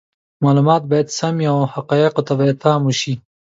معلومات 0.43 0.81
باید 0.89 1.07
سم 1.17 1.33
وي 1.39 1.47
او 1.53 1.59
حقایقو 1.73 2.25
ته 2.27 2.33
باید 2.39 2.57
پام 2.63 2.81
وشي. 2.85 3.13